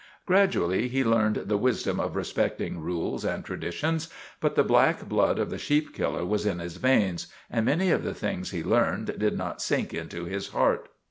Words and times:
"Gradually 0.25 0.87
he 0.87 1.03
learned 1.03 1.35
the 1.45 1.57
wisdom 1.59 1.99
of 1.99 2.15
respecting 2.15 2.79
rules 2.79 3.23
and 3.23 3.45
traditions; 3.45 4.09
but 4.39 4.55
the 4.55 4.63
black 4.63 5.07
blood 5.07 5.37
of 5.37 5.51
the 5.51 5.59
sheep 5.59 5.93
killer 5.93 6.25
was 6.25 6.43
in 6.43 6.57
his 6.57 6.77
veins, 6.77 7.27
and 7.51 7.67
many 7.67 7.91
of 7.91 8.01
the 8.03 8.15
things 8.15 8.49
he 8.49 8.63
learned 8.63 9.19
did 9.19 9.37
not 9.37 9.61
sink 9.61 9.93
into 9.93 10.25
his 10.25 10.47
heart. 10.47 10.89